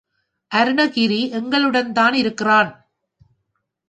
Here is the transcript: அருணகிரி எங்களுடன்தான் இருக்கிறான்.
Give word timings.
அருணகிரி 0.55 1.19
எங்களுடன்தான் 1.31 2.13
இருக்கிறான். 2.13 2.89